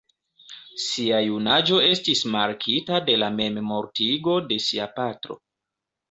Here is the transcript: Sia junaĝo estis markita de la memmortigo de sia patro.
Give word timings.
Sia 0.83 1.17
junaĝo 1.25 1.75
estis 1.89 2.23
markita 2.35 3.01
de 3.09 3.17
la 3.23 3.29
memmortigo 3.41 4.39
de 4.53 4.57
sia 4.69 4.89
patro. 4.97 5.37